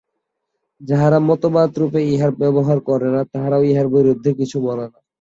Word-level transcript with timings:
যাঁহারা 0.81 1.19
মতবাদরূপে 1.29 1.99
ইহার 2.13 2.31
ব্যবহার 2.41 2.77
করেন 2.87 3.11
না, 3.15 3.21
তাঁহারাও 3.31 3.63
ইহার 3.63 3.87
বিরুদ্ধে 3.95 4.29
কিছু 4.39 4.57
বলেন 4.67 4.89
না। 4.93 4.99